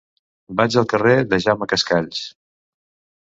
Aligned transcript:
Vaig 0.61 0.77
al 0.81 0.87
carrer 0.93 1.13
de 1.33 1.39
Jaume 1.45 1.69
Cascalls. 1.75 2.23